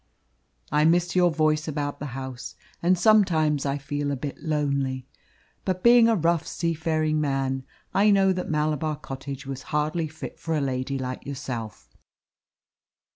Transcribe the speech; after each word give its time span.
I 0.71 0.83
miss 0.83 1.15
your 1.15 1.29
voice 1.29 1.67
about 1.67 1.99
the 1.99 2.07
house, 2.17 2.55
and 2.81 2.97
sometimes 2.97 3.67
I 3.67 3.77
feel 3.77 4.09
a 4.09 4.15
bit 4.15 4.39
lonely, 4.41 5.05
but 5.63 5.83
being 5.83 6.07
a 6.07 6.15
rough 6.15 6.47
seafaring 6.47 7.21
man 7.21 7.65
I 7.93 8.09
know 8.09 8.33
that 8.33 8.49
Malabar 8.49 8.95
Cottage 8.95 9.45
was 9.45 9.61
hardly 9.69 10.07
fit 10.07 10.39
for 10.39 10.57
a 10.57 10.59
lady 10.59 10.97
like 10.97 11.27
yourself. 11.27 11.91